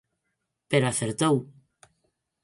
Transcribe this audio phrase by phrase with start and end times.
[0.69, 1.35] Pero acertou.